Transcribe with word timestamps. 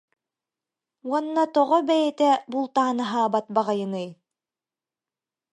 Уонна 1.09 1.43
тоҕо 1.55 1.77
бэйэтэ 1.87 2.29
бултаан 2.51 2.97
аһаабат 3.05 3.45
баҕайыный 3.55 4.09